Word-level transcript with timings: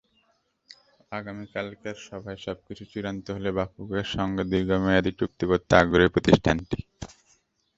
আগামীকালের 1.11 1.75
সভায় 2.07 2.39
সবকিছু 2.45 2.83
চূড়ান্ত 2.91 3.25
হলে 3.35 3.49
বাফুফের 3.57 4.07
সঙ্গে 4.15 4.43
দীর্ঘমেয়াদি 4.51 5.11
চুক্তি 5.19 5.43
করতে 5.49 5.71
আগ্রহী 5.81 6.09
প্রতিষ্ঠানটি। 6.15 6.77